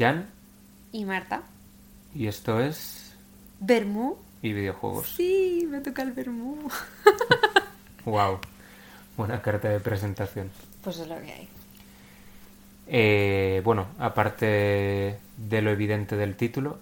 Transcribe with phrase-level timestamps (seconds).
[0.00, 0.30] Jan
[0.92, 1.42] Y Marta.
[2.14, 3.14] y esto es
[3.60, 4.16] ¿Bermú?
[4.40, 5.06] y videojuegos.
[5.14, 6.56] Sí, me toca el Bermú.
[8.06, 8.38] Wow,
[9.18, 10.50] buena carta de presentación.
[10.82, 11.48] Pues es lo que hay.
[12.86, 16.78] Eh, bueno, aparte de lo evidente del título,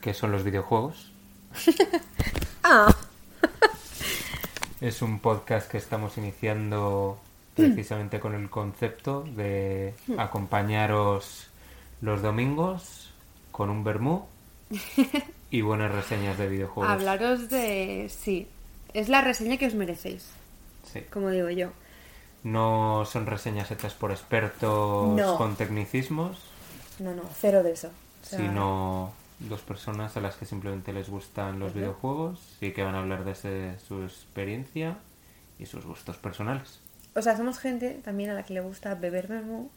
[0.00, 1.12] que son los videojuegos,
[2.64, 2.96] Ah.
[4.80, 7.20] es un podcast que estamos iniciando
[7.54, 11.48] precisamente con el concepto de acompañaros
[12.02, 13.10] los domingos
[13.50, 14.26] con un vermú
[15.50, 16.92] y buenas reseñas de videojuegos.
[16.92, 18.10] Hablaros de...
[18.14, 18.46] Sí.
[18.92, 20.28] Es la reseña que os merecéis,
[20.84, 21.00] Sí.
[21.10, 21.70] como digo yo.
[22.42, 25.38] No son reseñas hechas por expertos No.
[25.38, 26.38] con tecnicismos,
[26.98, 27.88] No, no, cero de eso.
[28.22, 32.82] O sea, sino dos personas a las que simplemente les gustan los videojuegos y que
[32.82, 34.98] van a hablar desde su experiencia
[35.58, 36.80] y sus gustos personales.
[37.14, 39.70] O sea, somos gente también a la que le gusta beber Bermú.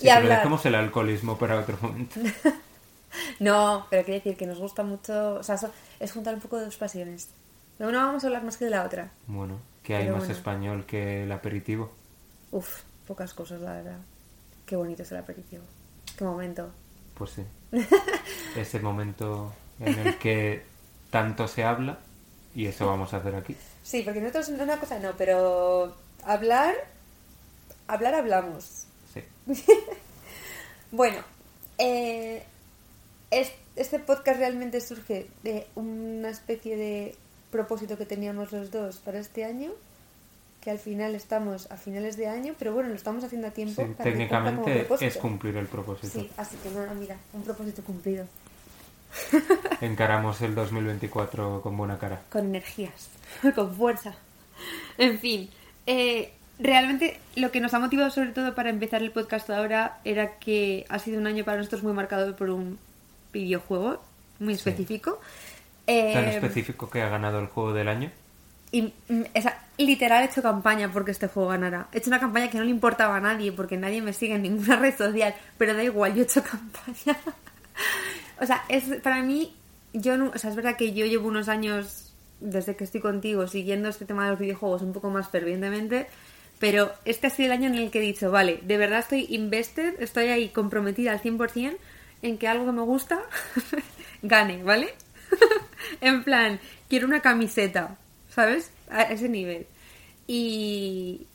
[0.00, 0.38] Sí, Y pero hablar.
[0.38, 2.18] dejemos el alcoholismo para otro momento.
[3.40, 5.34] No, pero quiere decir que nos gusta mucho...
[5.34, 5.58] O sea,
[5.98, 7.28] es juntar un poco de dos pasiones.
[7.76, 9.10] De una vamos a hablar más que de la otra.
[9.26, 10.34] Bueno, que hay Pero más bueno.
[10.38, 11.90] español que el aperitivo.
[12.52, 13.98] Uf, pocas cosas, la verdad.
[14.64, 15.64] Qué bonito es el aperitivo.
[16.16, 16.70] Qué momento.
[17.14, 17.42] Pues sí.
[18.56, 20.62] Ese momento en el que
[21.10, 21.98] tanto se habla
[22.54, 23.56] y eso vamos a hacer aquí.
[23.82, 26.74] Sí, porque nosotros una cosa no, pero hablar,
[27.88, 28.84] hablar hablamos.
[30.92, 31.18] Bueno,
[31.78, 32.42] eh,
[33.30, 37.14] es- este podcast realmente surge de una especie de
[37.52, 39.70] propósito que teníamos los dos para este año,
[40.60, 43.82] que al final estamos a finales de año, pero bueno, lo estamos haciendo a tiempo.
[43.82, 46.20] Sí, para técnicamente es cumplir el propósito.
[46.20, 48.26] Sí, así que nada, mira, un propósito cumplido.
[49.80, 52.22] Encaramos el 2024 con buena cara.
[52.30, 53.08] con energías,
[53.54, 54.14] con fuerza.
[54.98, 55.48] En fin,
[55.86, 60.38] eh, realmente lo que nos ha motivado sobre todo para empezar el podcast ahora era
[60.38, 62.78] que ha sido un año para nosotros muy marcado por un
[63.32, 64.02] videojuego
[64.38, 65.20] muy específico.
[65.86, 68.10] Eh, Tan específico que ha ganado el juego del año.
[68.72, 71.88] y mm, o sea, literal he hecho campaña porque este juego ganara.
[71.92, 74.42] He hecho una campaña que no le importaba a nadie porque nadie me sigue en
[74.42, 77.18] ninguna red social, pero da igual, yo he hecho campaña.
[78.40, 79.54] o sea, es para mí,
[79.92, 83.46] yo no, o sea, es verdad que yo llevo unos años desde que estoy contigo
[83.46, 86.06] siguiendo este tema de los videojuegos un poco más fervientemente,
[86.60, 89.26] pero este ha sido el año en el que he dicho, vale, de verdad estoy
[89.30, 91.76] invested, estoy ahí comprometida al 100%
[92.22, 93.20] en que algo que me gusta
[94.22, 94.94] gane, ¿vale?
[96.00, 97.96] en plan, quiero una camiseta,
[98.28, 98.70] ¿sabes?
[98.90, 99.66] A ese nivel.
[100.26, 101.26] Y,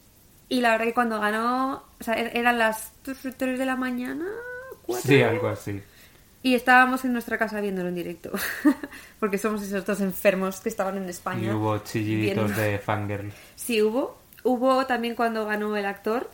[0.47, 4.25] y la verdad que cuando ganó, o sea, er- eran las 3 de la mañana,
[4.83, 5.07] 4.
[5.07, 5.81] Sí, algo así.
[6.43, 8.31] Y estábamos en nuestra casa viéndolo en directo.
[9.19, 11.49] Porque somos esos dos enfermos que estaban en España.
[11.51, 12.61] Y hubo chilliditos viendo.
[12.61, 13.31] de fangirl.
[13.55, 14.19] Sí, hubo.
[14.45, 16.29] Hubo también cuando ganó el actor.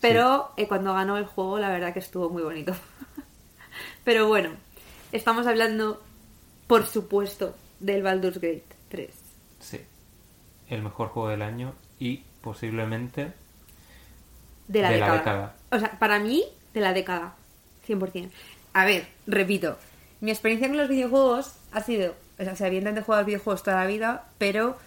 [0.00, 2.74] Pero eh, cuando ganó el juego, la verdad que estuvo muy bonito.
[4.04, 4.50] pero bueno,
[5.12, 6.02] estamos hablando,
[6.66, 9.10] por supuesto, del Baldur's Gate 3.
[9.60, 9.80] Sí.
[10.68, 13.32] El mejor juego del año y posiblemente
[14.68, 15.54] De la, De la década.
[15.70, 17.34] O sea, para mí, de la década.
[17.86, 18.30] 100%.
[18.72, 19.76] A ver, repito.
[20.20, 22.14] Mi experiencia con los videojuegos ha sido...
[22.38, 24.78] O sea, evidentemente he jugado a videojuegos toda la vida, pero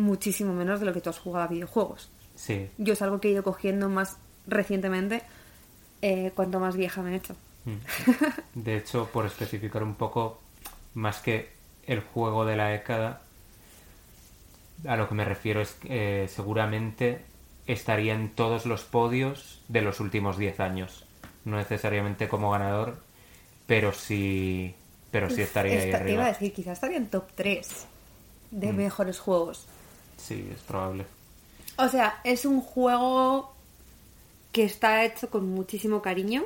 [0.00, 2.10] muchísimo menos de lo que tú has jugado a videojuegos.
[2.36, 2.68] sí.
[2.78, 4.16] Yo es algo que he ido cogiendo más
[4.46, 5.22] recientemente
[6.02, 7.36] eh, cuanto más vieja me he hecho.
[7.66, 7.76] Mm.
[8.54, 10.40] De hecho, por especificar un poco,
[10.94, 11.50] más que
[11.86, 13.20] el juego de la década,
[14.88, 17.22] a lo que me refiero es que eh, seguramente
[17.66, 21.04] estaría en todos los podios de los últimos 10 años.
[21.44, 22.96] No necesariamente como ganador,
[23.66, 24.74] pero sí,
[25.10, 26.26] pero sí estaría ahí te iba a arriba.
[26.28, 27.86] decir, quizás estaría en top 3
[28.50, 28.76] de Mm.
[28.76, 29.66] mejores juegos.
[30.20, 31.06] Sí, es probable.
[31.76, 33.52] O sea, es un juego
[34.52, 36.44] que está hecho con muchísimo cariño.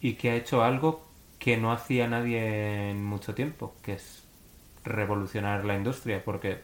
[0.00, 1.04] Y que ha hecho algo
[1.38, 4.22] que no hacía nadie en mucho tiempo, que es
[4.84, 6.60] revolucionar la industria, porque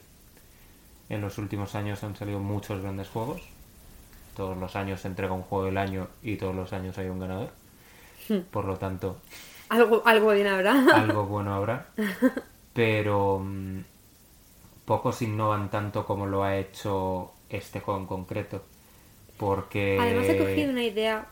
[1.08, 3.40] en los últimos años han salido muchos grandes juegos.
[4.36, 7.20] Todos los años se entrega un juego del año y todos los años hay un
[7.20, 7.50] ganador.
[8.50, 9.18] Por lo tanto,
[9.68, 10.84] Algo, algo bien habrá.
[10.94, 11.86] algo bueno habrá.
[12.74, 13.80] Pero mm,
[14.88, 18.62] pocos innovan tanto como lo ha hecho este juego en concreto.
[19.36, 21.26] Porque Además he cogido una idea.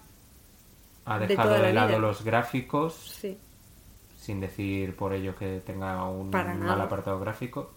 [1.07, 1.99] ha de dejado de, la lado vida.
[1.99, 3.39] los gráficos Sí.
[4.17, 6.85] sin decir por ello que tenga un Para mal nada.
[6.85, 7.71] apartado gráfico.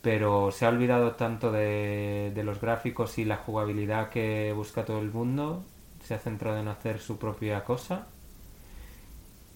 [0.00, 5.00] Pero se ha olvidado tanto de, de los gráficos y la jugabilidad que busca todo
[5.00, 5.64] el mundo.
[6.02, 8.06] Se ha centrado en hacer su propia cosa.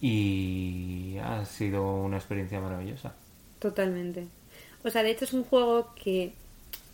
[0.01, 3.15] Y ha sido una experiencia maravillosa.
[3.59, 4.29] Totalmente.
[4.85, 6.33] O sea, de hecho es un juego que,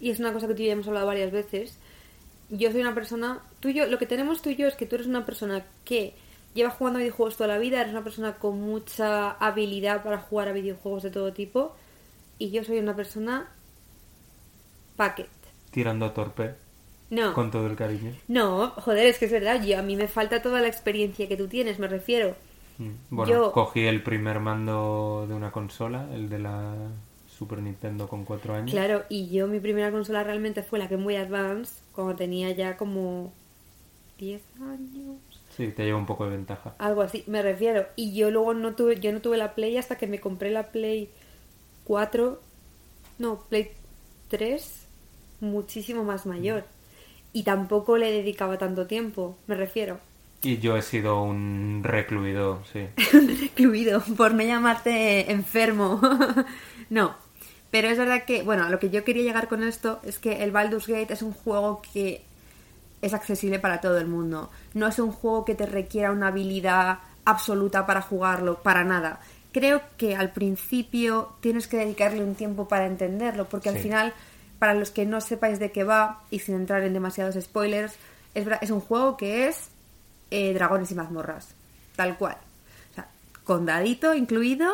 [0.01, 1.79] y es una cosa que tú y yo hemos hablado varias veces,
[2.51, 4.87] yo soy una persona, tú y yo, lo que tenemos tú y yo es que
[4.87, 6.15] tú eres una persona que
[6.55, 10.49] lleva jugando a videojuegos toda la vida, eres una persona con mucha habilidad para jugar
[10.49, 11.75] a videojuegos de todo tipo,
[12.39, 13.49] y yo soy una persona
[14.97, 15.29] packet.
[15.71, 16.55] Tirando a torpe,
[17.11, 17.35] No.
[17.35, 18.13] con todo el cariño.
[18.29, 21.37] No, joder, es que es verdad, yo, a mí me falta toda la experiencia que
[21.37, 22.35] tú tienes, me refiero.
[22.79, 22.91] Mm.
[23.11, 26.75] Bueno, Yo- cogí el primer mando de una consola, el de la
[27.39, 28.71] Super Nintendo con cuatro años.
[28.73, 32.77] Claro, y yo mi primera consola realmente fue la Game Boy Advance, cuando tenía ya
[32.77, 33.33] como
[34.19, 35.17] 10 años,
[35.57, 36.75] Sí, te lleva un poco de ventaja.
[36.79, 37.87] algo así, me refiero.
[37.97, 40.65] Y yo luego no tuve, yo no tuve la Play hasta que me compré la
[40.65, 41.11] Play
[41.85, 42.41] 4,
[43.19, 43.71] no, Play
[44.29, 44.87] 3,
[45.41, 46.65] muchísimo más mayor.
[47.33, 50.01] Y tampoco le dedicaba tanto tiempo, me refiero.
[50.43, 52.87] Y yo he sido un recluido, sí.
[53.41, 56.01] Recluido, por no llamarte enfermo.
[56.91, 57.28] no.
[57.71, 60.43] Pero es verdad que, bueno, a lo que yo quería llegar con esto es que
[60.43, 62.23] el Baldur's Gate es un juego que
[63.03, 64.51] es accesible para todo el mundo.
[64.75, 69.21] No es un juego que te requiera una habilidad absoluta para jugarlo, para nada.
[69.53, 74.15] Creo que al principio tienes que dedicarle un tiempo para entenderlo, porque al final,
[74.59, 77.95] para los que no sepáis de qué va, y sin entrar en demasiados spoilers,
[78.35, 79.69] es, verdad- es un juego que es
[80.31, 81.49] eh, dragones y mazmorras,
[81.97, 82.37] tal cual.
[82.93, 83.09] O sea,
[83.45, 84.71] con dadito incluido,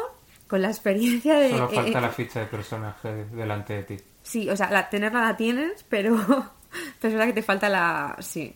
[0.46, 1.50] con la experiencia de...
[1.50, 3.96] Solo falta eh, la ficha de personaje delante de ti.
[4.22, 6.48] Sí, o sea, la, tenerla la tienes, pero, pero
[7.00, 8.16] es verdad que te falta la...
[8.20, 8.54] Sí.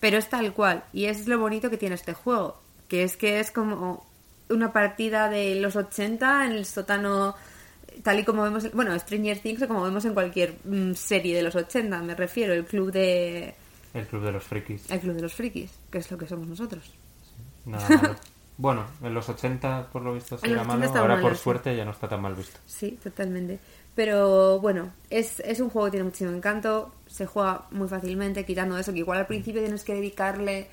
[0.00, 0.84] Pero es tal cual.
[0.92, 2.60] Y es lo bonito que tiene este juego.
[2.88, 4.06] Que es que es como
[4.48, 7.34] una partida de los 80 en el sótano,
[8.02, 8.70] tal y como vemos...
[8.72, 12.52] Bueno, Stranger Things o como vemos en cualquier mm, serie de los 80, me refiero.
[12.52, 13.54] El club de...
[13.92, 14.90] El club de los frikis.
[14.90, 16.94] El club de los frikis, que es lo que somos nosotros.
[17.64, 18.16] Nada malo.
[18.58, 21.28] Bueno, en los 80 por lo visto sí En era los 80 malo, ahora malo,
[21.28, 21.42] por sí.
[21.42, 22.58] suerte ya no está tan mal visto.
[22.64, 23.58] Sí, totalmente.
[23.94, 28.78] Pero bueno, es, es un juego que tiene muchísimo encanto, se juega muy fácilmente, quitando
[28.78, 30.68] eso, que igual al principio tienes que dedicarle...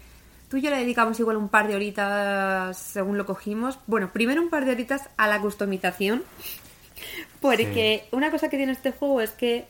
[0.49, 3.79] Tú y yo le dedicamos igual un par de horitas según lo cogimos.
[3.87, 6.23] Bueno, primero un par de horitas a la customización,
[7.41, 9.65] porque una cosa que tiene este juego es que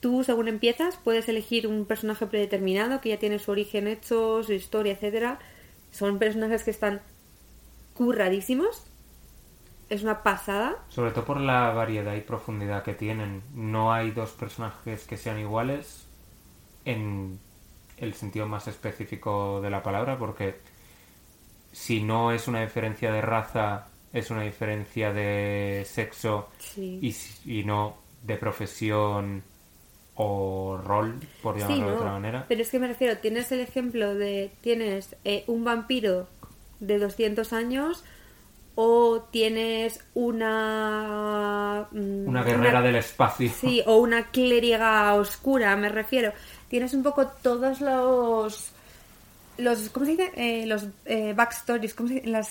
[0.00, 4.52] tú según empiezas puedes elegir un personaje predeterminado que ya tiene su origen hecho, su
[4.52, 5.38] historia, etcétera.
[5.92, 7.00] Son personajes que están
[7.94, 8.84] curradísimos.
[9.88, 10.76] Es una pasada.
[10.88, 13.42] Sobre todo por la variedad y profundidad que tienen.
[13.54, 16.06] No hay dos personajes que sean iguales
[16.84, 17.38] en
[17.98, 20.56] el sentido más específico de la palabra, porque
[21.72, 26.98] si no es una diferencia de raza, es una diferencia de sexo Sí.
[27.44, 29.42] y, y no de profesión
[30.14, 32.44] o rol, por llamarlo Sí, de otra manera.
[32.48, 36.28] Pero es que me refiero, tienes el ejemplo de, tienes eh, un vampiro
[36.82, 38.04] de 200 años
[38.74, 41.86] o tienes una...
[41.90, 43.50] mm, Una guerrera del espacio.
[43.50, 46.32] Sí, o una clériga oscura, me refiero.
[46.68, 48.72] Tienes un poco todos los...
[49.58, 50.32] los ¿Cómo se dice?
[50.36, 52.28] Eh, los eh, backstories, ¿cómo se dice?
[52.28, 52.48] Las...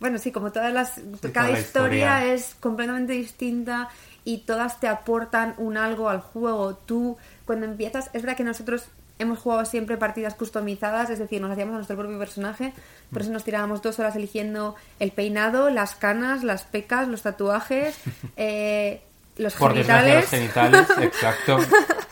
[0.00, 1.00] Bueno, sí, como todas las...
[1.32, 2.34] cada historia, historia.
[2.34, 3.88] es completamente distinta
[4.24, 6.76] y todas te aportan un algo al juego.
[6.76, 8.86] Tú, cuando empiezas, es verdad que nosotros
[9.18, 12.72] hemos jugado siempre partidas customizadas, es decir, nos hacíamos a nuestro propio personaje,
[13.12, 17.96] por eso nos tirábamos dos horas eligiendo el peinado, las canas, las pecas, los tatuajes,
[18.36, 19.02] eh,
[19.36, 20.86] los Por desgracia, los genitales.
[20.86, 21.58] genitales, exacto.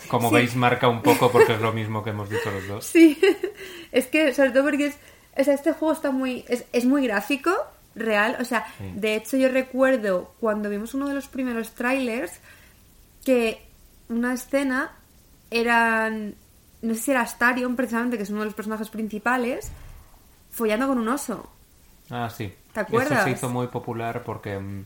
[0.08, 0.34] Como Sí.
[0.36, 2.86] veis, marca un poco porque es lo mismo que hemos dicho los dos.
[2.86, 3.18] Sí,
[3.92, 4.96] es que sobre todo porque es,
[5.36, 7.52] o sea, este juego está muy, es, es muy gráfico,
[7.96, 8.84] real, o sea, Sí.
[8.94, 12.32] de hecho yo recuerdo cuando vimos uno de los primeros trailers
[13.24, 13.60] que
[14.08, 14.92] una escena
[15.50, 16.34] eran,
[16.86, 19.70] no sé si era Astarion precisamente, que es uno de los personajes principales,
[20.50, 21.50] follando con un oso.
[22.10, 22.52] Ah, sí.
[22.72, 23.12] ¿Te acuerdas?
[23.18, 24.84] Eso se hizo muy popular porque mm,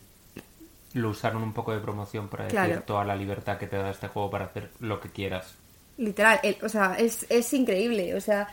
[0.95, 4.09] lo usaron un poco de promoción para decir toda la libertad que te da este
[4.09, 5.55] juego para hacer lo que quieras.
[5.99, 8.49] Literal, el- o sea, es, es increíble, o sea,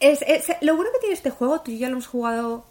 [0.00, 2.66] es, es- lo bueno que tiene este juego, tú y yo ya lo hemos jugado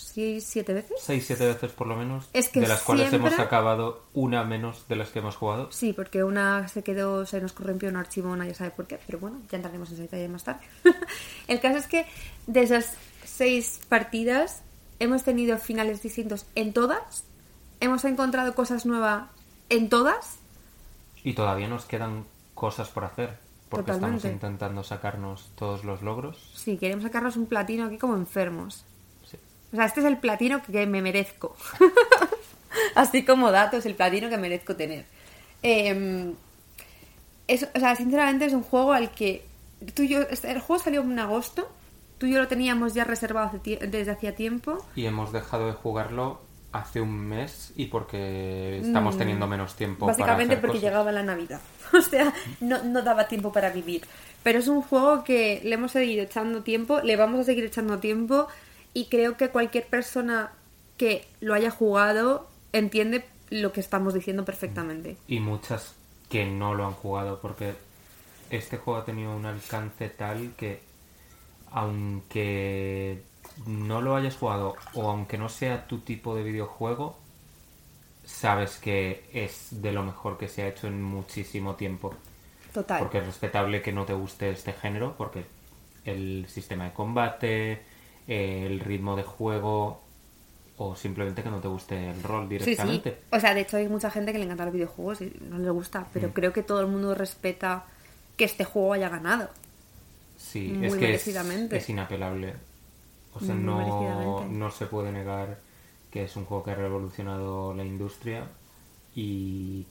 [0.00, 0.98] seis, siete veces.
[1.00, 2.28] Seis, siete veces por lo menos.
[2.32, 5.70] Es que de las cuales hemos acabado una menos de las que hemos jugado.
[5.72, 9.18] Sí, porque una se quedó, se nos corrompió un archivo, nadie sabe por qué, pero
[9.18, 10.60] bueno, ya entraremos en ese detalle más tarde.
[11.48, 12.06] El caso es que
[12.46, 14.62] de esas seis partidas
[14.98, 17.24] hemos tenido finales distintos en todas,
[17.80, 19.28] hemos encontrado cosas nuevas
[19.68, 20.38] en todas,
[21.24, 22.24] Y todavía nos quedan
[22.54, 23.38] cosas por hacer.
[23.68, 26.52] Porque estamos intentando sacarnos todos los logros.
[26.54, 28.84] sí, queremos sacarnos un platino aquí como enfermos.
[29.72, 31.56] O sea, este es el platino que me merezco.
[32.94, 35.04] Así como dato, es el platino que merezco tener.
[35.62, 36.32] Eh,
[37.46, 39.44] es- o sea, sinceramente es un juego al que
[39.94, 41.68] tú y yo, este- el juego salió en agosto,
[42.18, 44.84] tú y yo lo teníamos ya reservado hace desde hacía tiempo.
[44.94, 46.40] Y hemos dejado de jugarlo
[46.72, 50.82] hace un mes y porque estamos Mm, teniendo menos tiempo Básicamente para hacer porque cosas.
[50.90, 51.60] llegaba la Navidad.
[51.98, 54.02] O sea, no, no daba tiempo para vivir.
[54.42, 57.98] Pero es un juego que le hemos seguido echando tiempo, le vamos a seguir echando
[57.98, 58.46] tiempo
[58.98, 60.50] y creo que cualquier persona
[60.96, 65.16] que lo haya jugado entiende lo que estamos diciendo perfectamente.
[65.28, 65.94] y muchas
[66.28, 67.74] que no lo han jugado porque
[68.50, 70.80] este juego ha tenido un alcance tal que
[71.70, 73.22] aunque
[73.68, 77.16] no lo hayas jugado o aunque no sea tu tipo de videojuego
[78.24, 82.14] sabes que es de lo mejor que se ha hecho en muchísimo tiempo
[82.74, 82.98] Total.
[82.98, 85.44] porque es respetable que no te guste este género porque
[86.04, 87.97] el sistema de combate
[88.28, 90.00] el ritmo de juego
[90.76, 92.64] o simplemente que no te guste el rol Sí, sí.
[92.64, 95.58] directamente O sea, de hecho hay mucha gente que le encantan los videojuegos y no
[95.58, 96.06] le gusta, Mm.
[96.12, 97.84] pero creo que todo el mundo respeta
[98.36, 99.48] que este juego haya ganado.
[100.36, 102.54] Sí, Muy es que es, inapelable.
[103.34, 105.58] O sea, Muy no, no se puede negar
[106.12, 108.44] que es un juego que ha revolucionado la industria
[109.16, 109.84] y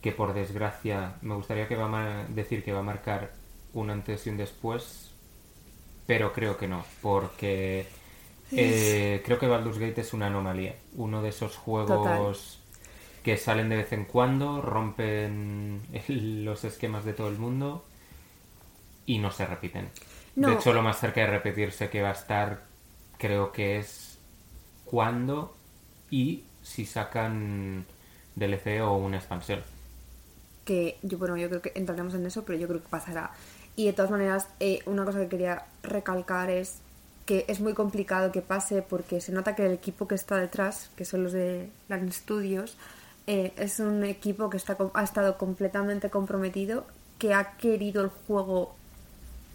[0.00, 1.86] que por desgracia me gustaría que va
[2.20, 3.32] a decir que va a marcar
[3.74, 5.10] un antes y un después,
[6.06, 7.86] pero creo que no, porque
[8.54, 12.60] eh, creo que Baldur's Gate es una anomalía, uno de esos juegos
[13.24, 17.84] que salen de vez en cuando, rompen el- los esquemas de todo el mundo
[19.06, 19.88] y no se repiten.
[20.36, 20.48] No.
[20.48, 22.64] De hecho, lo más cerca de repetirse que va a estar,
[23.18, 24.18] creo que es
[24.84, 25.56] cuando
[26.10, 27.86] y si sacan
[28.34, 29.62] DLC o una expansión.
[30.64, 33.32] que yo bueno yo creo que entraremos en eso pero yo creo que pasará
[33.76, 36.78] y de todas maneras eh, una cosa que quería recalcar es
[37.26, 40.90] que es muy complicado que pase porque se nota que el equipo que está detrás
[40.96, 42.76] que son los de Land Studios
[43.26, 46.86] eh, es un equipo que está ha estado completamente comprometido
[47.18, 48.74] que ha querido el juego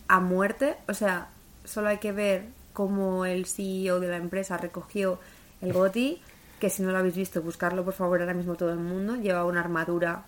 [0.07, 0.75] a muerte.
[0.87, 1.29] O sea
[1.63, 5.19] solo hay que ver cómo el CEO de la empresa recogió
[5.61, 6.21] el GOTI
[6.59, 9.15] que si no lo habéis visto buscarlo por favor ahora mismo todo el mundo.
[9.15, 10.25] Lleva una armadura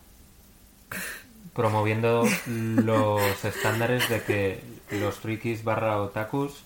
[1.54, 6.64] Promoviendo los estándares de que los frikis barra otakus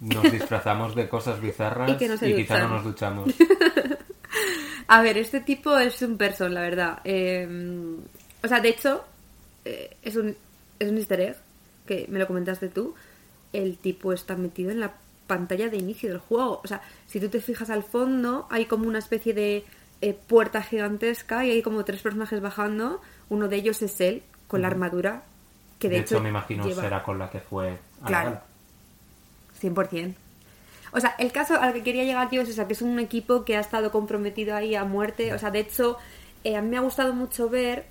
[0.00, 3.32] nos disfrazamos de cosas bizarras Y que no se quizá no nos duchamos.
[4.88, 6.98] A ver, este tipo es un person, la verdad.
[7.04, 7.46] Eh,
[8.42, 9.04] o sea, de hecho,
[9.64, 10.36] eh, es, un,
[10.78, 11.36] es un easter egg,
[11.86, 12.94] que me lo comentaste tú.
[13.52, 14.94] El tipo está metido en la
[15.26, 16.60] pantalla de inicio del juego.
[16.64, 19.64] O sea, si tú te fijas al fondo, hay como una especie de
[20.02, 23.00] eh, puerta gigantesca y hay como tres personajes bajando.
[23.28, 25.22] Uno de ellos es él, con la armadura,
[25.78, 28.30] que de, de hecho, me imagino lleva- será con la que fue a la Claro.
[28.30, 28.42] gala.
[29.60, 30.14] 100%.
[30.92, 33.44] O sea, el caso al que quería llegar, tío, es esa, que es un equipo
[33.44, 35.32] que ha estado comprometido ahí a muerte.
[35.34, 35.98] O sea, de hecho,
[36.42, 37.84] eh, a mí me ha gustado mucho ver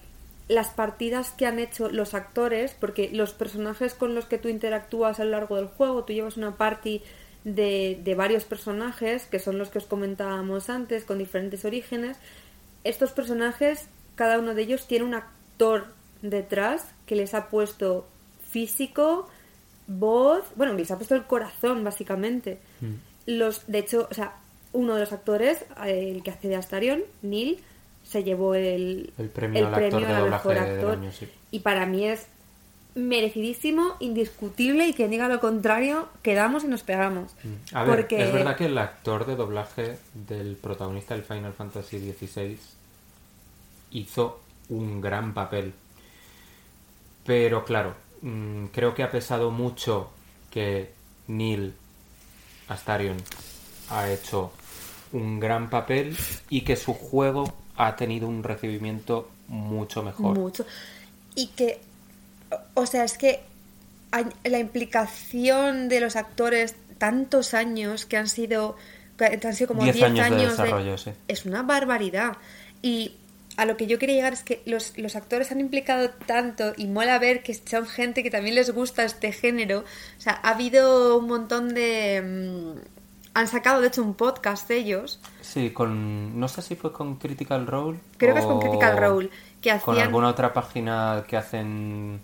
[0.50, 5.20] las partidas que han hecho los actores, porque los personajes con los que tú interactúas
[5.20, 7.02] a lo largo del juego, tú llevas una party
[7.44, 12.18] de, de varios personajes, que son los que os comentábamos antes, con diferentes orígenes.
[12.84, 15.88] Estos personajes, cada uno de ellos tiene un actor
[16.22, 18.08] detrás que les ha puesto
[18.50, 19.28] físico,
[19.88, 22.60] voz, bueno, les ha puesto el corazón, básicamente.
[23.26, 24.38] Los, de hecho, o sea,
[24.74, 27.60] uno de los actores, eh, el que hace de Astarion, Neil,
[28.04, 30.92] se llevó el, El premio al actor de a doblaje mejor actor.
[30.94, 31.28] año, sí.
[31.52, 32.28] Y para mí es
[33.00, 37.32] merecidísimo, indiscutible, y quien diga lo contrario, quedamos y nos pegamos.
[37.74, 42.00] A ver, Porque- es verdad que el actor de doblaje del protagonista del Final Fantasy
[42.14, 42.58] XVI
[43.92, 45.74] hizo un gran papel.
[47.26, 50.10] Pero claro, mm, creo que ha pesado mucho
[50.52, 50.92] que
[51.28, 51.74] Neil
[52.68, 53.18] Astarion
[53.90, 54.52] ha hecho
[55.12, 56.16] un gran papel
[56.50, 60.38] y que su juego ha tenido un recibimiento mucho mejor.
[60.38, 60.66] Mucho.
[61.36, 61.80] Y que,
[62.74, 63.42] o sea, es que
[64.44, 68.76] la implicación de los actores, tantos años que han sido,
[69.18, 71.12] que han sido como 10 10 años de sí.
[71.28, 72.38] es una barbaridad.
[72.82, 73.14] Y
[73.58, 76.88] a lo que yo quería llegar es que los, los actores han implicado tanto y
[76.88, 79.80] mola ver que son gente que también les gusta este género.
[80.18, 82.74] O sea, ha habido un montón de...
[82.76, 82.80] mm,
[83.34, 85.20] han sacado, de hecho, un podcast ellos.
[85.42, 86.40] Sí, con.
[86.40, 88.00] No sé si fue con Critical Role.
[88.18, 89.30] Creo que es con Critical Role,
[89.62, 92.20] que Con hacían- alguna otra página que hacen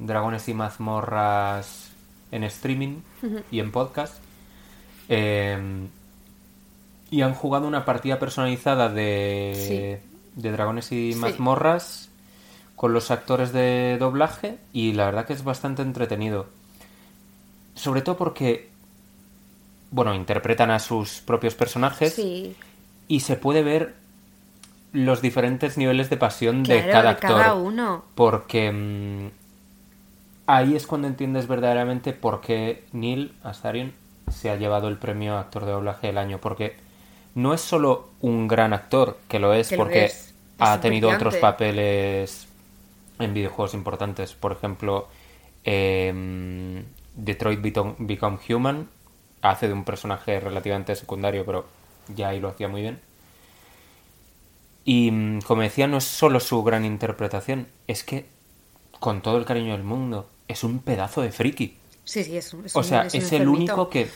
[0.00, 1.92] dragones y mazmorras
[2.32, 2.96] en streaming
[3.52, 4.16] y en podcast.
[5.08, 5.86] Eh,
[7.10, 10.00] y han jugado una partida personalizada de,
[10.36, 11.18] de dragones y Sí.
[11.18, 12.08] mazmorras
[12.76, 16.46] con los actores de doblaje y la verdad que es bastante entretenido.
[17.74, 18.70] Sobre todo porque,
[19.90, 22.54] bueno, interpretan a sus propios personajes Sí.
[23.08, 23.96] y se puede ver
[24.92, 27.30] los diferentes niveles de pasión Claro, de cada de actor.
[27.40, 28.04] cada uno.
[28.14, 29.30] Porque mm,
[30.56, 33.92] ahí es cuando entiendes verdaderamente por qué Neil Astarion
[34.30, 36.38] se ha llevado el premio actor de doblaje del año.
[36.40, 36.76] Porque
[37.34, 40.12] no es solo un gran actor, que lo es Que lo porque es.
[40.12, 41.28] Es ha tenido brillante.
[41.28, 42.48] otros papeles
[43.18, 44.34] en videojuegos importantes.
[44.34, 45.08] Por ejemplo,
[45.64, 48.88] em, Detroit Become Become Human
[49.42, 51.66] hace de un personaje relativamente secundario, pero
[52.14, 53.00] ya ahí lo hacía muy bien.
[54.84, 58.26] Y mm, como decía, no es solo su gran interpretación, es que,
[58.98, 61.76] con todo el cariño del mundo, es un pedazo de friki.
[62.04, 64.08] Sí, sí, es un, es O un- sea, es el único que,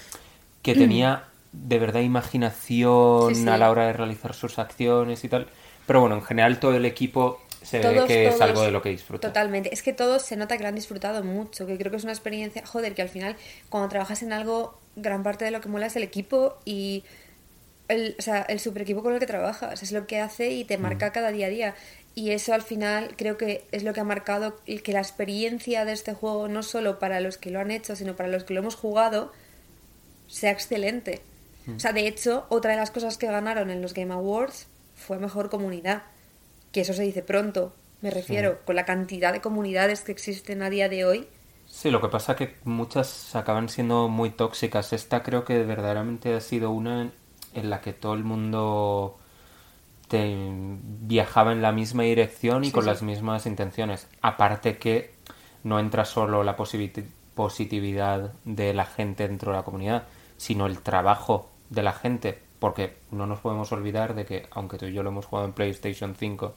[0.62, 3.48] que tenía de verdad imaginación Sí, sí.
[3.48, 5.46] a la hora de realizar sus acciones y tal.
[5.86, 8.82] Pero bueno, en general todo el equipo se ve Todos, que es algo de lo
[8.82, 9.28] que disfruta.
[9.28, 9.72] Totalmente.
[9.72, 12.12] Es que todos se nota que lo han disfrutado mucho, que creo que es una
[12.12, 13.36] experiencia, joder, que al final
[13.68, 17.04] cuando trabajas en algo, gran parte de lo que mola es el equipo y
[17.88, 20.64] el, o sea, el super equipo con el que trabajas, es lo que hace y
[20.64, 20.82] te Mm.
[20.82, 21.74] marca cada día a día.
[22.14, 25.84] Y eso al final creo que es lo que ha marcado el que la experiencia
[25.84, 28.54] de este juego, no solo para los que lo han hecho, sino para los que
[28.54, 29.32] lo hemos jugado,
[30.28, 31.22] sea excelente.
[31.66, 31.76] Mm.
[31.76, 35.18] O sea, de hecho, otra de las cosas que ganaron en los Game Awards fue
[35.18, 36.04] mejor comunidad.
[36.70, 40.70] Que eso se dice pronto, me refiero, con la cantidad de comunidades que existen a
[40.70, 41.26] día de hoy.
[41.66, 44.92] Sí, lo que pasa que muchas acaban siendo muy tóxicas.
[44.92, 47.10] Esta creo que verdaderamente ha sido una
[47.54, 49.18] en la que todo el mundo
[50.18, 50.34] te
[51.06, 52.90] viajaba en la misma dirección y Sí, con sí.
[52.90, 54.08] las mismas intenciones.
[54.22, 55.14] Aparte que
[55.62, 56.56] no entra solo la
[57.34, 60.04] positividad de la gente dentro de la comunidad,
[60.36, 62.38] sino el trabajo de la gente.
[62.58, 65.52] Porque no nos podemos olvidar de que, aunque tú y yo lo hemos jugado en
[65.52, 66.54] PlayStation 5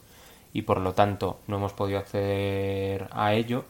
[0.54, 3.66] y por lo tanto no hemos podido acceder a ello,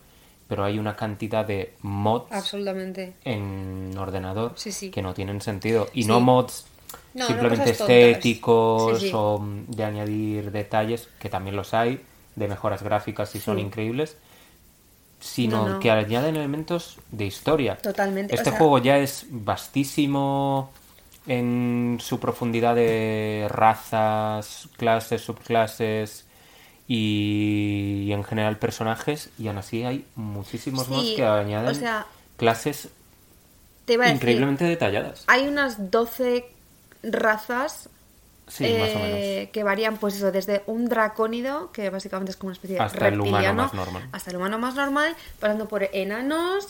[0.47, 3.15] pero hay una cantidad de mods Absolutamente.
[3.23, 5.87] en ordenador Sí, que no tienen sentido.
[5.93, 6.67] Y no mods
[7.13, 9.11] No, simplemente estéticos Sí, sí.
[9.15, 12.01] o mm, de añadir detalles, que también los hay,
[12.35, 13.63] de mejoras gráficas y son Sí.
[13.63, 14.17] increíbles,
[15.19, 15.79] sino No, no.
[15.79, 17.77] que añaden elementos de historia.
[17.77, 18.35] Totalmente.
[18.35, 20.71] Este o sea, juego ya es vastísimo
[21.25, 26.25] en su profundidad de razas, clases, subclases
[26.87, 32.05] y, y en general personajes y aún así hay muchísimos mods que añaden o sea,
[32.37, 32.89] clases
[33.85, 35.23] te iba a decir, increíblemente detalladas.
[35.27, 36.45] hay unas 12
[37.03, 37.89] razas
[38.47, 39.51] Sí, más o eh, menos.
[39.51, 43.09] que varían, pues eso, desde un dracónido, que básicamente es como una especie de Hasta
[43.09, 44.09] el humano reptiliano, más normal.
[44.13, 46.69] hasta el humano más normal, pasando por enanos,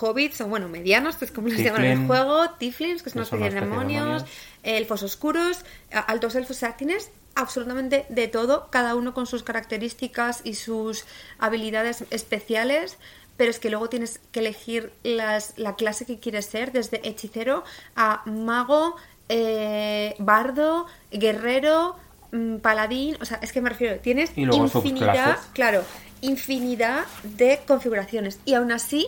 [0.00, 3.14] hobbits, o bueno, medianos, que es como les llaman en el juego, tiflins, que es
[3.16, 4.24] una especie de demonios,
[4.62, 10.42] elfos oscuros, altos elfos, o sea, tienes absolutamente de todo, cada uno con sus características
[10.44, 11.06] y sus
[11.38, 12.98] habilidades especiales,
[13.36, 17.64] pero es que luego tienes que elegir las, la clase que quieres ser, desde hechicero
[17.96, 18.96] a mago,
[19.28, 21.96] eh, bardo, guerrero,
[22.32, 25.82] mm, paladín, o sea, es que me refiero, tienes Y luego infinidad, claro,
[26.20, 28.38] infinidad de configuraciones.
[28.44, 29.06] Y aún así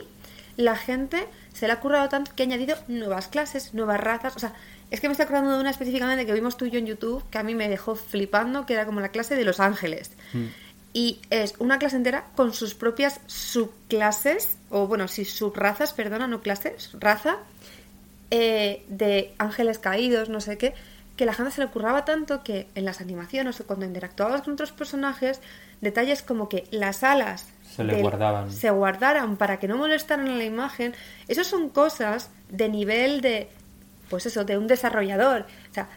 [0.57, 4.39] la gente se le ha currado tanto que ha añadido nuevas clases, nuevas razas, o
[4.39, 4.55] sea,
[4.91, 7.25] es que me estoy acordando de una específicamente que vimos tú y yo en YouTube
[7.31, 10.13] que a mí me dejó flipando, que era como la clase de Los Ángeles.
[10.93, 16.41] Y es una clase entera con sus propias subclases, o bueno, sí, subrazas, perdona, no
[16.41, 17.39] clases, raza,
[18.31, 20.75] eh, de ángeles caídos, no sé qué,
[21.17, 24.53] que la gente se le curraba tanto que en las animaciones o cuando interactuabas con
[24.55, 25.41] otros personajes,
[25.81, 28.51] detalles como que las alas Se le guardaban.
[28.53, 30.95] se guardaran para que no molestaran a la imagen,
[31.29, 33.49] eso son cosas de nivel de,
[34.11, 35.47] pues eso, de un desarrollador.
[35.71, 35.89] O sea,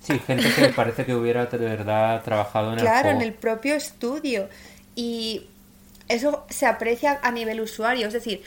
[0.00, 3.74] Sí, gente que parece que hubiera de verdad trabajado en el claro, en el propio
[3.74, 4.48] estudio.
[4.94, 5.48] Y
[6.08, 8.06] eso se aprecia a nivel usuario.
[8.06, 8.42] Es decir,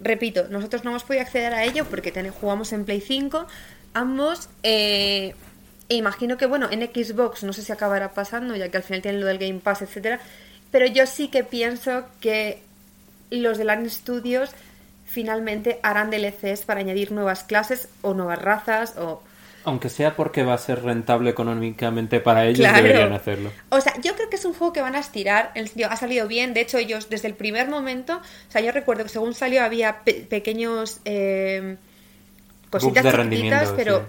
[0.00, 3.46] repito, nosotros no hemos podido acceder a ello porque ten- jugamos en Play 5,
[3.94, 4.48] ambos.
[4.62, 5.34] eh,
[5.90, 9.00] e imagino que, bueno, en Xbox no sé si acabará pasando, ya que al final
[9.00, 10.20] tienen lo del Game Pass, etcétera.
[10.70, 12.60] Pero yo sí que pienso que
[13.30, 14.50] los de LAN Studios
[15.06, 19.22] finalmente harán DLCs para añadir nuevas clases o nuevas razas o
[19.68, 22.82] Aunque sea porque va a ser rentable económicamente para ellos, Claro.
[22.82, 23.50] deberían hacerlo.
[23.70, 25.52] O sea, yo creo que es un juego que van a estirar.
[25.54, 26.54] El ha salido bien.
[26.54, 28.16] De hecho, ellos desde el primer momento.
[28.16, 31.00] O sea, yo recuerdo que según salió había pe- pequeños.
[31.04, 31.76] eh,
[32.70, 33.98] cositas de chiquititas, pero.
[33.98, 34.04] sí.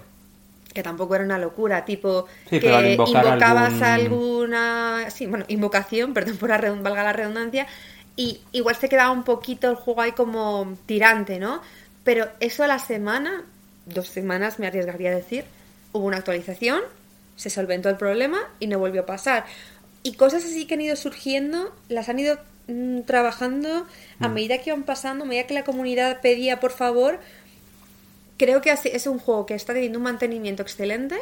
[0.74, 5.10] Que tampoco era una locura, tipo Sí, que invocabas algún- alguna.
[5.10, 7.66] Sí, bueno, invocación, perdón por la valga la redundancia,
[8.14, 11.60] y igual se quedaba un poquito el juego ahí como tirante, ¿no?
[12.04, 13.42] Pero eso a la semana,
[13.86, 15.44] dos semanas me arriesgaría a decir,
[15.92, 16.80] hubo una actualización,
[17.36, 19.44] se solventó el problema y no volvió a pasar.
[20.02, 22.38] Y cosas así que han ido surgiendo, las han ido
[22.68, 23.86] mm, trabajando
[24.20, 24.32] a Mm.
[24.32, 27.18] medida que iban pasando, a medida que la comunidad pedía por favor.
[28.36, 31.18] Creo que es un juego que está teniendo un mantenimiento excelente,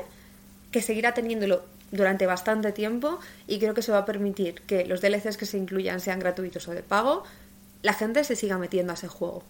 [0.71, 5.01] que seguirá teniéndolo durante bastante tiempo y creo que eso va a permitir que los
[5.01, 7.25] DLCs que se incluyan sean gratuitos o de pago,
[7.83, 9.43] la gente se siga metiendo a ese juego.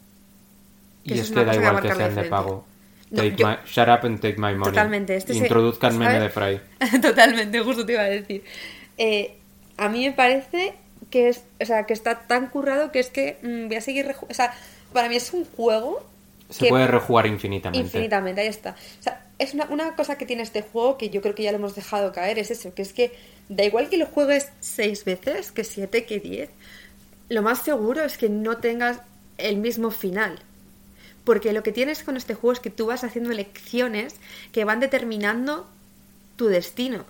[1.05, 2.63] Que Y eso es que da igual que sean de diferencia.
[3.11, 3.23] Pago.
[3.23, 4.65] No, Take yo- my- shut up and take my money.
[4.73, 6.23] Totalmente, este se- Introduzcan meme ¿sabes?
[6.23, 7.01] de Fry.
[7.01, 8.45] Totalmente, justo te iba a decir.
[8.97, 9.37] Eh,
[9.77, 10.75] a mí me parece
[11.11, 14.15] que es, o sea, que está tan currado que es que mm, voy a seguir,
[14.29, 14.53] o sea,
[14.93, 16.05] para mí es un juego
[16.51, 17.87] Se que puede rejugar infinitamente.
[17.87, 18.71] infinitamente, ahí está.
[19.01, 21.53] O sea, es una, una cosa que tiene este juego que yo creo que ya
[21.53, 23.13] lo hemos dejado caer, es eso, que es que
[23.49, 26.51] da igual que lo juegues seis veces, que siete, que diez,
[27.29, 29.01] lo más seguro es que no tengas
[29.39, 30.41] el mismo final.
[31.29, 34.17] Porque lo que tienes con este juego es que tú vas haciendo elecciones
[34.51, 35.69] que van determinando
[36.37, 37.05] tu destino.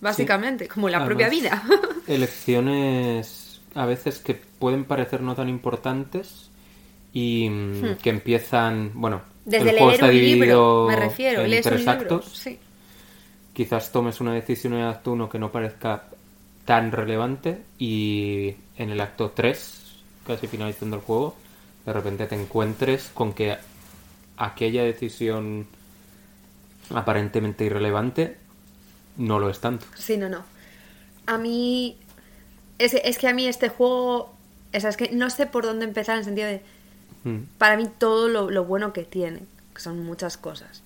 [0.00, 1.62] Básicamente, como la propia vida.
[2.06, 6.50] Elecciones a veces que pueden parecer no tan importantes
[7.12, 9.50] y mm, que empiezan, bueno, Hmm.
[9.50, 11.92] Desde el juego leer está un libro, me refiero, en lees un tres libro.
[11.92, 12.24] actos.
[12.36, 12.58] Sí.
[13.52, 16.04] Quizás tomes una decisión en el acto 1 que no parezca
[16.64, 19.82] tan relevante y en el acto 3,
[20.26, 21.36] casi finalizando el juego,
[21.84, 23.56] de repente te encuentres con que
[24.36, 25.66] aquella decisión
[26.90, 28.36] aparentemente irrelevante
[29.16, 29.86] no lo es tanto.
[29.94, 30.44] Sí, no, no.
[31.26, 31.96] A mí.
[32.78, 34.34] Es, es que a mí este juego.
[34.72, 36.62] O sea, es que no sé por dónde empezar en el sentido de.
[37.24, 37.44] Mm.
[37.58, 39.40] Para mí todo lo, lo bueno que tiene,
[39.74, 40.82] que son muchas cosas.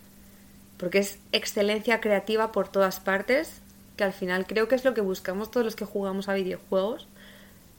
[0.79, 3.61] Porque es excelencia creativa por todas partes,
[3.97, 7.07] que al final creo que es lo que buscamos todos los que jugamos a videojuegos.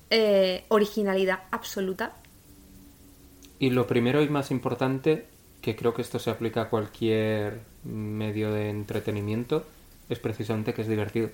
[0.09, 2.13] Eh, originalidad absoluta.
[3.59, 5.25] Y lo primero y más importante,
[5.61, 9.65] que creo que esto se aplica a cualquier medio de entretenimiento,
[10.09, 11.29] es precisamente que es divertido.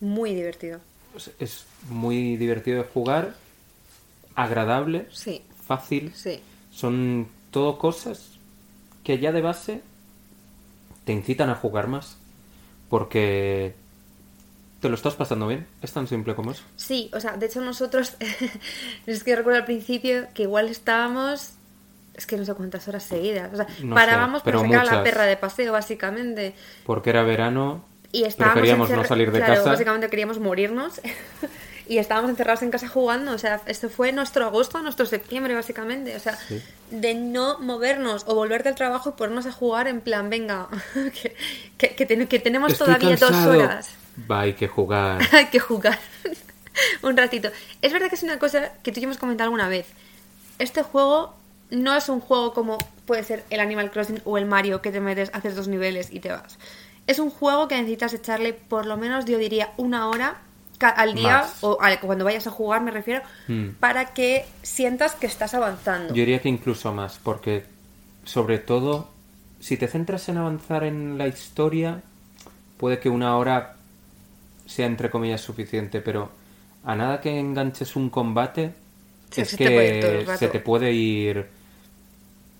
[0.00, 0.80] Muy divertido.
[1.16, 3.34] Es- Es muy divertido de jugar,
[4.34, 6.12] agradable, Sí, fácil.
[6.14, 6.40] sí.
[6.70, 8.30] Son todo cosas
[9.04, 9.80] que ya de base
[11.04, 12.16] te incitan a jugar más.
[12.88, 13.74] Porque
[14.84, 15.66] te lo estás pasando bien.
[15.80, 16.62] Es tan simple como eso.
[16.76, 18.16] Sí, o sea, de hecho nosotros,
[19.06, 21.52] es que recuerdo al principio que igual estábamos,
[22.14, 24.88] es que no sé cuántas horas seguidas, o sea, No parábamos sé, pero para sacar
[24.88, 29.38] a la perra de paseo, básicamente, Porque era verano, y estábamos preferíamos no salir de
[29.38, 29.70] claro, casa.
[29.70, 31.00] básicamente queríamos morirnos,
[31.88, 36.14] y estábamos encerrados en casa jugando, o sea, esto fue nuestro agosto, nuestro septiembre, básicamente,
[36.14, 36.62] o sea, Sí.
[36.90, 40.68] de no movernos o volver del trabajo y ponernos a jugar en plan, venga,
[41.22, 41.34] que,
[41.78, 43.88] que, que ten- que tenemos Estoy todavía dos horas.
[44.30, 45.20] Va, hay que jugar.
[45.32, 45.98] Hay que jugar
[47.02, 47.48] un ratito.
[47.82, 49.86] Es verdad que es una cosa que tú y yo hemos comentado alguna vez.
[50.58, 51.34] Este juego
[51.70, 55.00] no es un juego como puede ser el Animal Crossing o el Mario que te
[55.00, 56.58] metes, haces dos niveles y te vas.
[57.06, 60.38] Es un juego que necesitas echarle por lo menos, yo diría, una hora
[60.80, 61.58] al día, Más.
[61.62, 63.70] o al- cuando vayas a jugar me refiero, Mm.
[63.80, 66.08] para que sientas que estás avanzando.
[66.08, 67.64] Yo diría que incluso más, porque
[68.24, 69.08] sobre todo,
[69.60, 72.02] si te centras en avanzar en la historia,
[72.76, 73.76] puede que una hora
[74.66, 76.30] sea entre comillas suficiente, pero
[76.84, 78.74] a nada que enganches un combate,
[79.30, 81.46] Sí, es se que se te puede ir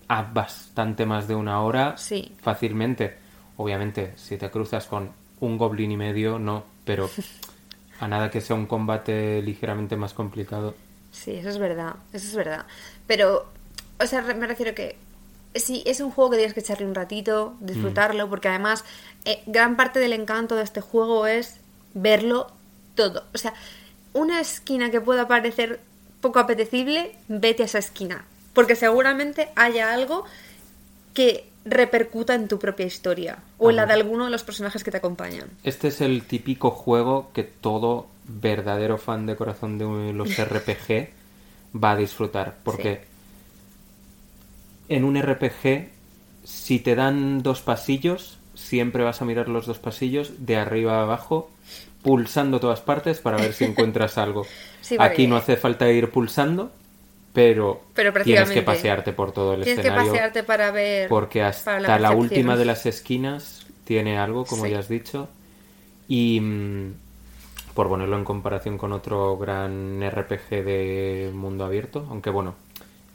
[0.08, 2.32] a bastante más de una hora Sí.
[2.42, 3.16] fácilmente.
[3.56, 7.08] Obviamente, si te cruzas con un goblin y medio, no, pero
[8.00, 10.74] a nada que sea un combate ligeramente más complicado.
[11.12, 12.66] Sí, eso es verdad, eso es verdad.
[13.06, 13.46] Pero,
[14.00, 14.96] o sea, me refiero que
[15.54, 18.84] sí, es un juego que tienes que echarle un ratito, disfrutarlo, porque además
[19.24, 21.60] eh, gran parte del encanto de este juego es
[21.94, 22.50] verlo
[22.94, 23.24] todo.
[23.32, 23.54] O sea,
[24.12, 25.80] una esquina que pueda parecer
[26.20, 28.24] poco apetecible, vete a esa esquina.
[28.52, 30.24] Porque seguramente haya algo
[31.12, 34.90] que repercuta en tu propia historia o en la de alguno de los personajes que
[34.90, 35.48] te acompañan.
[35.62, 41.10] Este es el típico juego que todo verdadero fan de corazón de los RPG
[41.82, 42.56] va a disfrutar.
[42.62, 43.04] Porque
[44.88, 45.88] en un RPG,
[46.44, 51.02] si te dan dos pasillos, siempre vas a mirar los dos pasillos de arriba a
[51.02, 51.50] abajo,
[52.02, 54.46] pulsando todas partes para ver si encuentras algo.
[54.80, 56.72] Sí, Aquí no hace falta ir pulsando,
[57.32, 60.12] pero, Pero tienes que pasearte por todo el Tienes que escenario.
[60.12, 61.08] pasearte para ver.
[61.08, 64.70] Porque hasta la última de las esquinas tiene algo, como Sí.
[64.70, 65.28] ya has dicho.
[66.08, 66.94] Y mm,
[67.74, 72.54] por ponerlo en comparación con otro gran RPG de mundo abierto, aunque bueno,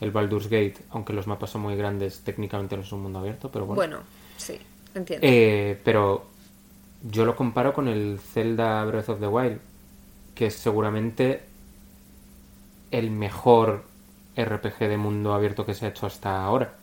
[0.01, 3.49] el Baldur's Gate, aunque los mapas son muy grandes, técnicamente no es un mundo abierto,
[3.51, 3.75] pero bueno.
[3.77, 3.99] Bueno,
[4.37, 4.57] sí,
[4.99, 5.25] entiendo.
[5.27, 6.27] Eh, pero
[7.03, 9.59] yo lo comparo con el Zelda Breath of the Wild,
[10.35, 11.41] que es seguramente
[12.91, 13.83] el mejor
[14.37, 16.73] RPG de mundo abierto que se ha hecho hasta ahora.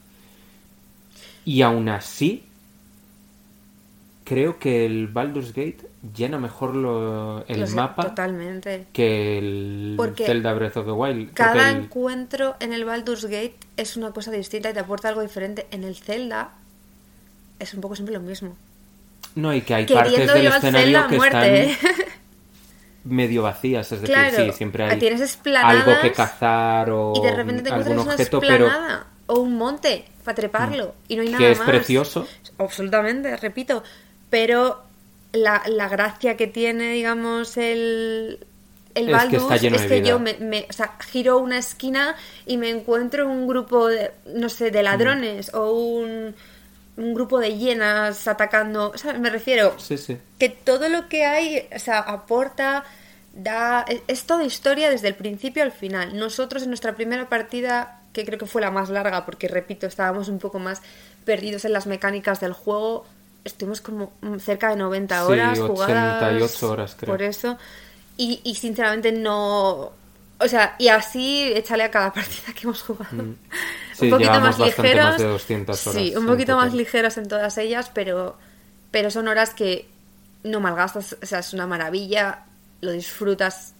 [1.44, 2.44] Y aún así,
[4.24, 5.78] creo que el Baldur's Gate
[6.16, 8.86] llena mejor lo- el Lo sé, mapa Totalmente.
[8.92, 11.32] que el Porque Zelda Breath of the Wild.
[11.34, 15.22] Cada el- encuentro en el Baldur's Gate es una cosa distinta y te aporta algo
[15.22, 15.66] diferente.
[15.70, 16.54] En el Zelda
[17.58, 18.56] es un poco siempre lo mismo.
[19.34, 22.04] No, y que hay partes Queriendo del yo al escenario que muerte, están ¿eh?
[23.04, 27.30] medio vacías, es decir, Claro, sí, siempre hay tienes algo que cazar o Y de
[27.34, 31.22] repente te encuentras algún una objeto, pero esplanada o un monte para treparlo y no
[31.22, 31.68] hay nada que es más.
[31.68, 32.26] precioso.
[32.58, 33.82] Absolutamente, repito.
[34.30, 34.82] Pero
[35.32, 38.38] la, la gracia que tiene, digamos, el,
[38.94, 40.08] el Es que está lleno es de que vida.
[40.10, 42.16] yo me, me- o sea, giro una esquina
[42.46, 46.34] y me encuentro un grupo de, no sé, de ladrones o un,
[46.96, 48.92] un grupo de hienas atacando.
[48.96, 50.18] Sea, me refiero Sí, sí.
[50.38, 52.84] que todo lo que hay, o sea, aporta,
[53.34, 56.16] da, es, toda historia desde el principio al final.
[56.18, 60.28] Nosotros en nuestra primera partida, que creo que fue la más larga, porque repito, estábamos
[60.28, 60.80] un poco más
[61.24, 63.04] perdidos en las mecánicas del juego,
[63.44, 66.22] estuvimos como cerca de 90 Sí, horas jugadas.
[66.22, 67.12] 88 horas, creo.
[67.14, 67.58] Por eso.
[68.16, 69.92] Y, y sinceramente no...
[70.38, 73.22] O sea, y así échale a cada partida que hemos jugado.
[73.22, 73.36] Mm.
[73.98, 75.04] Sí, un poquito más bastante ligeros.
[75.06, 76.78] más de 200 horas Sí, un en poquito más total.
[76.78, 78.36] ligeros en todas ellas, pero,
[78.90, 79.86] pero son horas que
[80.44, 81.16] no malgastas.
[81.22, 82.44] O sea, es una maravilla.
[82.82, 83.72] Lo disfrutas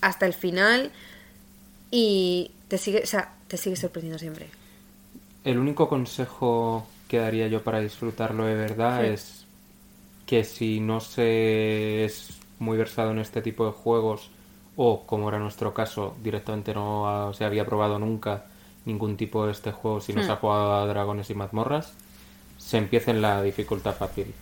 [0.00, 0.90] hasta el final
[1.90, 4.48] y te sigue, o sea, te sigue sorprendiendo siempre.
[5.44, 9.06] El único consejo que daría yo para disfrutarlo de verdad Sí.
[9.08, 9.44] es
[10.26, 14.30] que si no se es muy versado en este tipo de juegos
[14.76, 18.44] o, como era nuestro caso, directamente no se había probado nunca
[18.84, 20.24] ningún tipo de este juego si no Hmm.
[20.26, 21.92] se ha jugado a dragones y mazmorras,
[22.58, 24.32] se empiece en la dificultad fácil.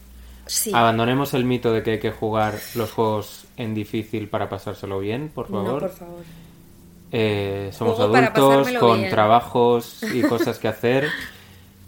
[0.47, 0.73] Sí.
[0.75, 5.31] Abandonemos el mito de que hay que jugar los juegos en difícil para pasárselo bien,
[5.35, 5.75] por favor.
[5.75, 6.23] No, por favor.
[7.13, 9.11] Eh, somos Juego adultos con bien.
[9.11, 11.09] trabajos y cosas que hacer.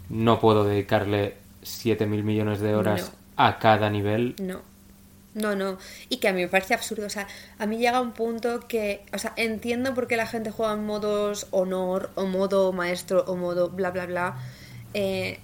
[0.09, 4.35] No puedo dedicarle 7 mil millones de horas a cada nivel.
[4.41, 4.59] No.
[5.33, 5.77] No, no.
[6.09, 7.05] Y que a mí me parece absurdo.
[7.05, 9.05] O sea, a mí llega un punto que.
[9.13, 13.35] O sea, entiendo por qué la gente juega en modos honor, o modo maestro, o
[13.37, 14.35] modo bla, bla, bla.
[14.93, 15.39] eh,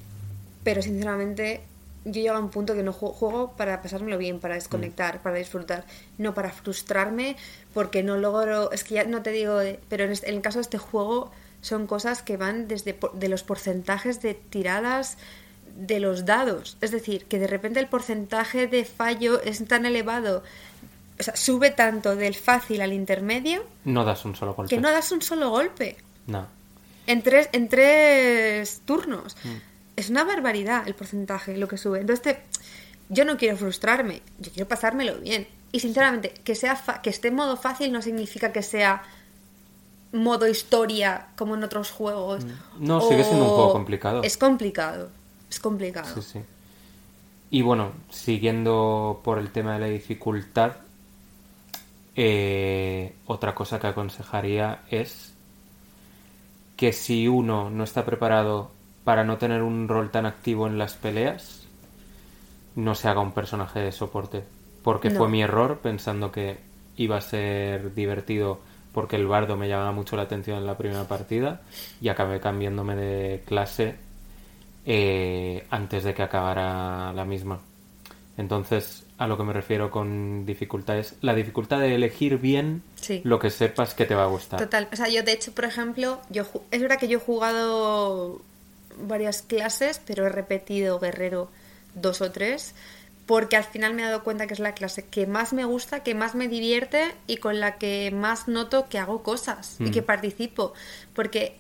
[0.64, 1.62] pero sinceramente,
[2.04, 5.38] yo llego a un punto que no juego, juego para pasármelo bien, para desconectar, para
[5.38, 5.86] disfrutar.
[6.18, 7.38] No para frustrarme
[7.74, 8.72] porque no logro.
[8.72, 9.58] Es que ya no te digo.
[9.58, 12.98] de- pero en, este- en el caso de este juego, son cosas que van desde
[13.14, 15.18] de los porcentajes de tiradas
[15.78, 16.78] de los dados.
[16.82, 20.44] Es decir, que de repente el porcentaje de fallo es tan elevado,
[21.20, 24.74] o sea, sube tanto del fácil al intermedio, No das un solo golpe.
[24.76, 26.48] que no das un solo golpe No.
[27.06, 29.36] en tres, en tres turnos.
[29.44, 29.50] Mm.
[29.96, 32.00] Es una barbaridad el porcentaje, lo que sube.
[32.02, 32.44] Entonces, te-
[33.10, 35.48] yo no quiero frustrarme, yo quiero pasármelo bien.
[35.72, 39.04] Y sinceramente, que, sea fa- que esté en modo fácil no significa que sea
[40.12, 42.46] modo historia como en otros juegos.
[42.80, 44.22] No, sigue siendo un juego complicado.
[44.24, 45.10] Es complicado,
[45.50, 46.14] es complicado.
[46.16, 46.40] Sí, sí.
[47.50, 50.74] Y bueno, siguiendo por el tema de la dificultad,
[52.16, 55.34] eh, otra cosa que aconsejaría es
[56.76, 58.72] que si uno no está preparado
[59.04, 61.66] para no tener un rol tan activo en las peleas,
[62.76, 64.44] no se haga un personaje de soporte.
[64.84, 65.18] Porque No.
[65.20, 66.58] fue mi error pensando que
[66.98, 68.60] iba a ser divertido
[68.94, 71.62] porque el bardo me llamaba mucho la atención en la primera partida
[72.02, 73.96] y acabé cambiándome de clase
[74.90, 77.60] eh, antes de que acabara la misma.
[78.38, 83.20] Entonces, a lo que me refiero con dificultad es la dificultad de elegir bien Sí.
[83.26, 84.60] lo que sepas que te va a gustar.
[84.60, 88.40] Total, o sea, yo de hecho, por ejemplo, yo es verdad que yo he jugado
[89.00, 91.50] varias clases, pero he repetido guerrero
[91.96, 92.74] dos o tres,
[93.26, 96.02] porque al final me he dado cuenta que es la clase que más me gusta,
[96.04, 99.92] que más me divierte y con la que más noto que hago cosas y Mm.
[99.92, 100.74] que participo,
[101.14, 101.58] porque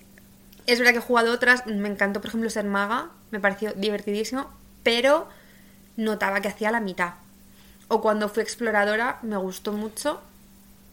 [0.67, 4.47] es verdad que he jugado otras, me encantó por ejemplo ser maga, me pareció divertidísimo,
[4.83, 5.27] pero
[5.95, 7.13] notaba que hacía la mitad.
[7.87, 10.21] O cuando fui exploradora me gustó mucho,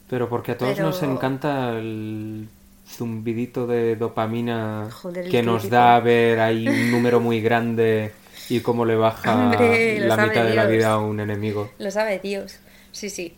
[0.08, 2.48] Pero porque a todos Pero- nos encanta el
[2.86, 5.76] zumbidito de dopamina Joder, que nos típico.
[5.76, 8.12] da ver ahí un número muy grande
[8.50, 11.70] y cómo le baja Hombre, la mitad de la vida a un enemigo.
[11.78, 12.58] Lo sabe Dios.
[12.92, 13.34] Sí, sí.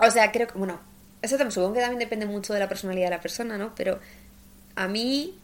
[0.00, 0.80] O sea, creo que, bueno,
[1.20, 3.72] eso también, supongo que también depende mucho de la personalidad de la persona, ¿no?
[3.76, 3.98] Pero
[4.82, 5.34] a mí,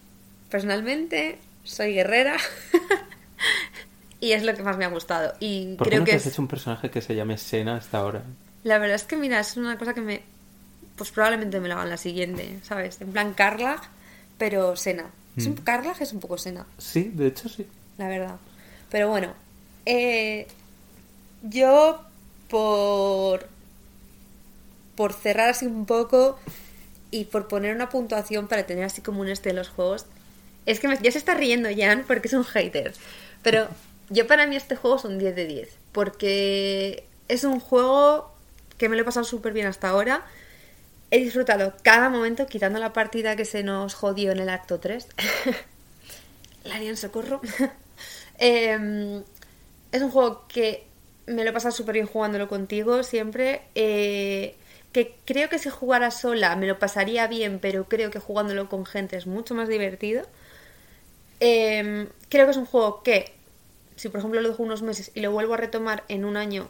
[0.51, 2.37] personalmente, soy guerrera
[4.21, 5.35] y es lo que más me ha gustado.
[5.41, 6.33] Y ¿Por qué creo no que te has es...
[6.33, 8.23] hecho un personaje que se llame Sena hasta ahora?
[8.63, 10.23] La verdad es que, mira, es una cosa que me...
[10.97, 13.01] Pues probablemente me lo hagan la siguiente, ¿sabes?
[13.01, 13.81] En plan Carlag,
[14.39, 15.07] pero Sena.
[15.37, 15.51] Es Mm.
[15.51, 16.65] un Carlag es un poco Sena.
[16.79, 17.67] Sí, de hecho sí.
[17.99, 18.37] la verdad.
[18.91, 19.35] Pero bueno,
[19.85, 20.47] eh,
[21.43, 22.01] yo
[22.49, 23.49] por
[24.95, 26.39] por cerrar así un poco
[27.15, 30.07] y por poner una puntuación para tener así como un este de los juegos,
[30.67, 32.93] es que ya se está riendo Jan porque es un hater,
[33.45, 33.69] pero
[34.11, 38.35] yo para mí este juego es un 10 de 10, porque es un juego
[38.79, 40.27] que me lo he pasado súper bien hasta ahora.
[41.13, 45.07] He disfrutado cada momento, quitando la partida que se nos jodió en el acto 3.
[46.65, 47.41] Larian, socorro.
[48.39, 49.23] Em,
[49.93, 50.85] es un juego que
[51.27, 53.63] me lo he pasado súper bien jugándolo contigo siempre.
[53.77, 54.57] eh,
[54.95, 58.87] que creo que si jugara sola me lo pasaría bien, pero creo que jugándolo con
[58.87, 60.23] gente es mucho más divertido.
[61.41, 63.35] Em, creo que es un juego que,
[63.97, 66.69] si por ejemplo lo dejo unos meses y lo vuelvo a retomar en un año,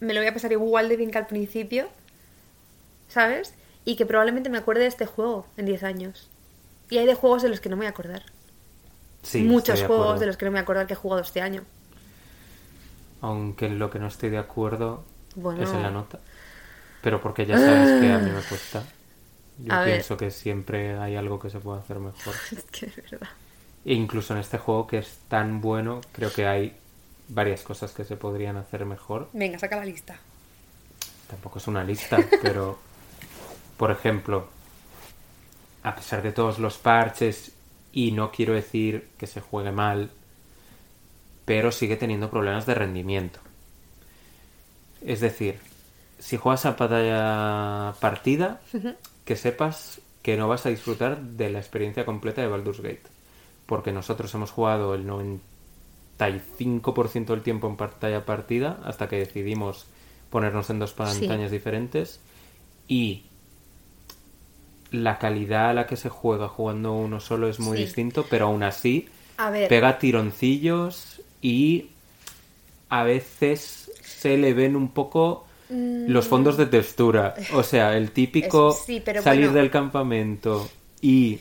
[0.00, 1.86] me lo voy a pasar igual de bien que al principio,
[3.08, 3.54] ¿sabes?
[3.84, 6.28] Y que probablemente me acuerde de este juego en 10 años.
[6.90, 8.24] Y hay de juegos de los que no me voy a acordar.
[9.22, 11.22] Sí, Muchos de juegos de los que no me voy a acordar que he jugado
[11.22, 11.62] este año.
[13.20, 15.04] Aunque en lo que no estoy de acuerdo
[15.36, 15.62] Bueno.
[15.62, 16.18] es en la nota.
[17.06, 18.82] Pero porque ya sabes que a mí me cuesta.
[19.58, 19.90] Yo A ver.
[19.92, 22.34] pienso que siempre hay algo que se puede hacer mejor.
[22.50, 23.28] Es que de verdad.
[23.84, 26.74] E incluso en este juego que es tan bueno, creo que hay
[27.28, 29.28] varias cosas que se podrían hacer mejor.
[29.32, 30.18] Venga, saca la lista.
[31.30, 32.76] Tampoco es una lista, pero
[33.76, 34.48] por ejemplo,
[35.84, 37.52] a pesar de todos los parches,
[37.92, 40.10] y no quiero decir que se juegue mal,
[41.44, 43.38] pero sigue teniendo problemas de rendimiento.
[45.02, 45.60] Es decir,
[46.18, 48.60] si juegas a pantalla partida,
[49.24, 53.02] que sepas que no vas a disfrutar de la experiencia completa de Baldur's Gate.
[53.66, 55.06] Porque nosotros hemos jugado el
[56.18, 59.86] 95% del tiempo en pantalla partida hasta que decidimos
[60.30, 62.20] ponernos en dos pantallas diferentes
[62.88, 63.24] y
[64.90, 67.84] la calidad a la que se juega jugando uno solo es muy Sí.
[67.84, 69.68] distinto, pero aún así A ver.
[69.68, 71.90] pega tironcillos y
[72.88, 77.34] a veces se le ven un poco los fondos de textura.
[77.54, 79.60] O sea, el típico Es- sí, pero salir bueno.
[79.60, 80.68] del campamento
[81.00, 81.40] y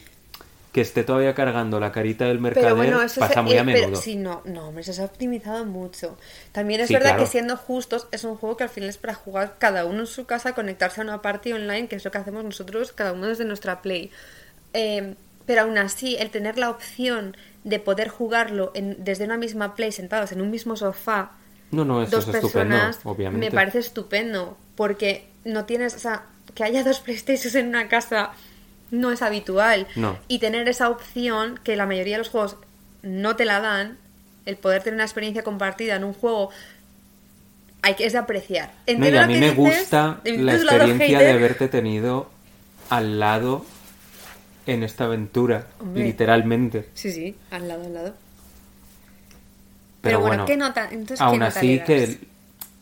[0.71, 3.63] que esté todavía cargando la carita del mercader Pero bueno, eso pasa muy eh, a
[3.65, 4.01] pero- menudo.
[4.01, 6.17] sí, no, no, hombre, se ha optimizado mucho.
[6.51, 7.23] También es Sí, verdad claro.
[7.23, 10.07] que siendo justos, es un juego que al final es para jugar cada uno en
[10.07, 13.27] su casa, conectarse a una party online, que es lo que hacemos nosotros, cada uno
[13.27, 14.11] desde nuestra play.
[14.73, 19.75] Eh, pero aún así, el tener la opción de poder jugarlo en- desde una misma
[19.75, 21.31] play, sentados en un mismo sofá,
[21.71, 23.49] No, no, eso dos es estupendo, personas, obviamente.
[23.49, 28.32] me parece estupendo, porque no tienes, o sea, que haya dos PlayStations en una casa
[28.91, 29.88] no es habitual.
[29.95, 30.17] No.
[30.28, 32.58] Y tener esa opción, que la mayoría de los juegos
[33.01, 33.97] no te la dan,
[34.45, 36.49] el poder tener una experiencia compartida en un juego,
[37.82, 38.71] hay que, es de apreciar.
[38.88, 42.30] No, y a mí me dices, gusta la experiencia de haberte tenido
[42.89, 43.65] al lado
[44.65, 46.04] en esta aventura, Hombre.
[46.04, 46.89] literalmente.
[46.93, 48.13] Sí, sí, al lado, al lado.
[50.06, 50.84] Pero, Pero bueno, bueno, ¿qué nota?
[50.91, 51.88] Entonces, ¿qué aún nota así le das?
[51.88, 52.20] que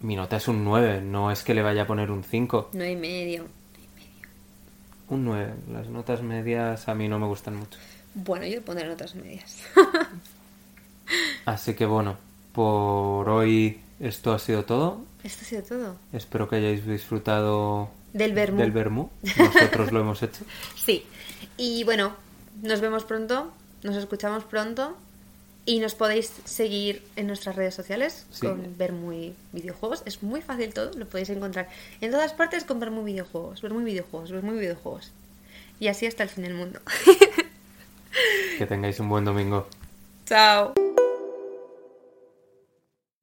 [0.02, 2.72] mi nota es un 9, no es que le vaya a poner un 5.
[2.74, 3.46] Nueve y medio.
[5.08, 5.54] Un 9.
[5.72, 7.80] Las notas medias a mí no me gustan mucho.
[8.14, 9.64] Bueno, yo pondré notas medias.
[11.46, 12.18] Así que bueno,
[12.52, 15.06] por hoy esto ha sido todo.
[15.24, 15.96] Esto ha sido todo.
[16.12, 18.60] Espero que hayáis disfrutado Del vermú.
[18.60, 19.10] del vermú.
[19.38, 20.44] Nosotros lo hemos hecho.
[20.76, 21.06] Sí.
[21.56, 22.14] Y bueno,
[22.62, 24.98] nos vemos pronto, nos escuchamos pronto
[25.66, 28.46] y nos podéis seguir en nuestras redes sociales Sí.
[28.48, 30.04] con ver muy videojuegos.
[30.06, 31.70] Es muy fácil todo, lo podéis encontrar
[32.02, 35.12] en todas partes con ver muy videojuegos, ver muy videojuegos, ver muy videojuegos.
[35.80, 36.80] Y así hasta el fin del mundo.
[38.58, 39.68] Que tengáis un buen domingo.
[40.28, 40.83] Chao.